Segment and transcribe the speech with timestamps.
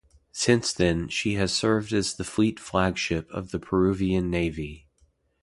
[0.31, 4.87] Since then, she has served as the fleet flagship of the Peruvian Navy.